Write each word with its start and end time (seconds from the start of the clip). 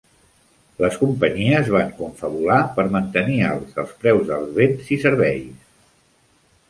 Les 0.83 0.95
companyies 1.01 1.69
van 1.75 1.91
confabular 1.99 2.57
per 2.79 2.85
mantenir 2.95 3.37
alts 3.51 3.77
els 3.85 3.93
preus 4.01 4.27
dels 4.31 4.51
béns 4.59 4.91
i 4.97 5.01
serveis. 5.05 5.71